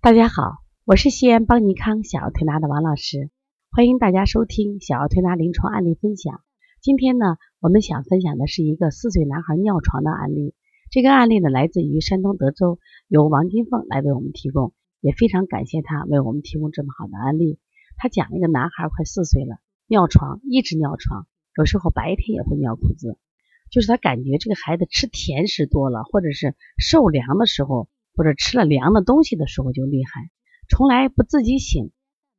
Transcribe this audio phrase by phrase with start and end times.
[0.00, 3.30] 大家好，我是西安邦尼康小儿推拿的王老师，
[3.72, 6.40] 欢迎大家收听小儿推拿临床案例分享。
[6.80, 10.54] 今天呢，我们想分享的是一个四岁男孩尿床的案例。
[10.92, 17.58] 这个案例呢，来自于山东德州，由王金凤来为我们提供，也非常感谢他为我们提供这么好的案例。
[17.96, 19.58] 他讲一个男孩快四岁了，
[19.88, 21.26] 尿床，一直尿床，
[21.56, 23.18] 有时候白天也会尿裤子，
[23.68, 27.88] 就是他感觉这个孩子吃甜食多了，或者是受凉的时候。
[28.18, 30.28] 或者吃了凉的东西的时候就厉害，
[30.68, 31.92] 从来不自己醒，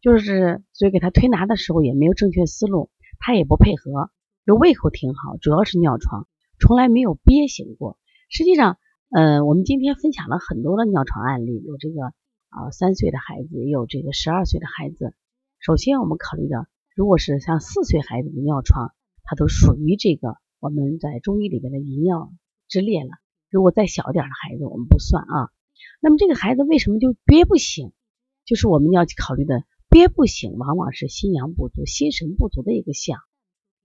[0.00, 4.08] 就是所以给他推拿的时候也没有正确思路，他也不配合，
[4.46, 6.28] 就胃口挺好，主要是尿床，
[6.60, 7.98] 从来没有憋醒过。
[8.30, 8.78] 实际上，
[9.10, 12.04] 呃，我们今天分享了很多的尿床案例，有这个
[12.50, 15.12] 啊三岁的孩子，也有这个十二岁的孩子。
[15.58, 22.32] 首先我们考虑到，如果是像四岁孩子的尿床，它都属于这个我们在中医里边的遗尿
[22.68, 23.10] 之列了。
[23.50, 25.50] 如果再小点的孩子，我们不算啊。
[26.00, 27.92] 那么这个孩子为什么就憋不醒？
[28.44, 33.18] 就是我们要去考虑的，憋不醒往往是心阳不足、心神不足的一个象。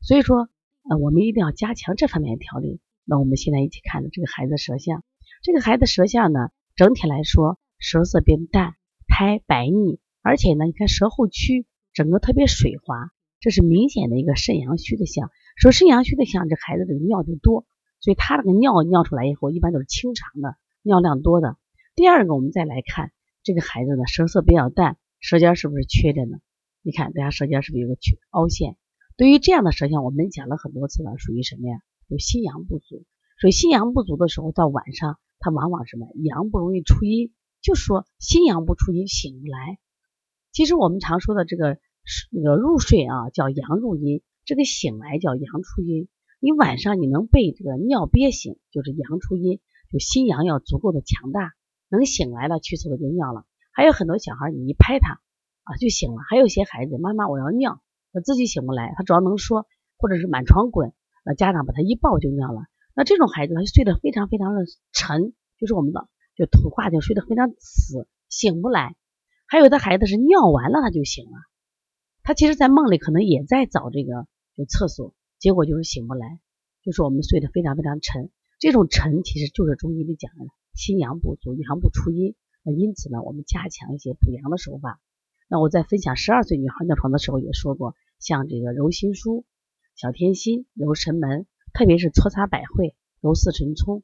[0.00, 0.48] 所以说，
[0.88, 2.80] 呃，我们一定要加强这方面调理。
[3.04, 5.04] 那我们现在一起看的这个孩子舌象，
[5.42, 8.74] 这个孩子舌象呢，整体来说舌色变淡、
[9.06, 15.30] 苔白腻，而且呢，你看舌后区整个特别水滑，这是明显的一个肾阳虚的象。
[15.56, 17.66] 说肾阳虚的象，这孩子这个尿就多，
[18.00, 21.56] 所以他这个尿尿出来以后，一般都是清长的，尿量多的。
[22.00, 23.12] 第二个，我们再来看
[23.42, 26.38] 这个孩子的舌色比较淡，舌尖是不是缺着呢？
[26.80, 28.78] 你看，大家舌尖是不是有个缺凹陷？
[29.18, 31.76] 对于这样的舌象，我们讲了很多次了，属于什么呀？
[32.08, 33.04] 有心阳不足。
[33.38, 36.08] 所以心阳不足的时候，到晚上他往往什么？
[36.14, 39.78] 阳不容易出阴，就说心阳不出阴，醒不来。
[40.52, 41.76] 其实我们常说的这个
[42.30, 46.08] 那个入睡啊，叫阳入阴；这个醒来叫阳出阴。
[46.40, 49.60] 你晚上你能被这个尿憋醒，就是阳出阴，
[49.92, 51.52] 就心阳要足够的强大。
[51.90, 53.44] 能醒来了，去厕所就尿了。
[53.72, 55.20] 还有很多小孩，你一拍他
[55.64, 56.16] 啊就醒了。
[56.28, 59.66] 还有些孩子，妈妈我要尿，他自己醒不来，他只要能说，
[59.98, 60.92] 或者是满床滚，
[61.24, 62.62] 那家长把他一抱就尿了。
[62.94, 68.96] 那这种孩子他睡得非常非常的沉，就是我们的就土话就睡得非常死，醒不来。
[69.46, 71.32] 还有的孩子是尿完了他就醒了，
[72.22, 76.40] 他其实在梦里可能也在找这个就厕所，结果就是醒不来，
[76.82, 78.30] 就是我们睡得非常非常沉。
[78.58, 80.44] 这种沉其实就是中医里讲的。
[80.74, 85.00] 心阳不足，阳不出阴，那因此呢，我们加强一些补阳的手法。
[85.48, 89.44] 那我在分享十二岁女孩尿床的时候也说过，像这个揉心腧、
[89.96, 94.02] 小天心、揉神门，特别是搓擦百会、揉四神聪，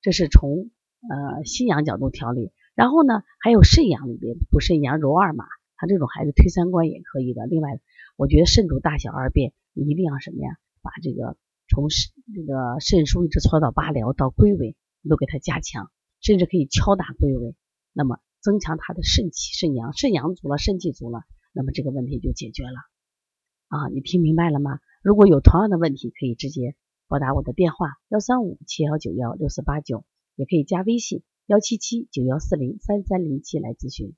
[0.00, 0.70] 这是从
[1.08, 2.52] 呃心阳角度调理。
[2.74, 5.44] 然后呢，还有肾阳里边补肾阳、揉二马，
[5.76, 7.46] 他这种孩子推三关也可以的。
[7.46, 7.78] 另外，
[8.16, 10.56] 我觉得肾主大小二便，你一定要什么呀？
[10.82, 11.36] 把这个
[11.68, 14.76] 从肾这个肾腧一直搓到八髎到归尾，
[15.08, 15.90] 都给它加强。
[16.20, 17.56] 甚至可以敲打归位，
[17.94, 21.22] 那么增强他的肾气、肾阳，肾阳足了，肾气足了，
[21.54, 22.76] 那么这个问题就解决了。
[23.68, 24.80] 啊，你听明白了吗？
[25.02, 26.76] 如果有同样的问题，可以直接
[27.08, 30.04] 拨打我的电话幺三五七幺九幺六四八九，
[30.36, 34.14] 也可以加微信幺七七九幺四零三三零七来咨询。